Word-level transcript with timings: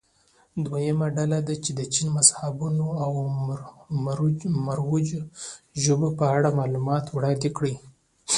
دویمه 0.65 1.07
ډله 1.17 1.39
دې 1.47 1.55
د 1.79 1.81
چین 1.93 2.07
مذهبونو 2.17 2.85
او 3.03 3.11
مروجو 4.67 5.21
ژبو 5.83 6.09
په 6.19 6.25
اړه 6.37 6.49
معلومات 6.59 7.05
وړاندې 7.09 7.49
کړي. 7.57 7.73